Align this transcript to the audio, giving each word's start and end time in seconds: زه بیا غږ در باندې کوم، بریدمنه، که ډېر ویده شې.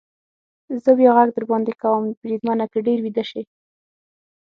زه 0.83 0.91
بیا 0.99 1.11
غږ 1.17 1.29
در 1.35 1.45
باندې 1.51 1.73
کوم، 1.81 2.03
بریدمنه، 2.21 2.65
که 2.71 2.77
ډېر 2.87 2.99
ویده 3.01 3.23
شې. 3.29 3.41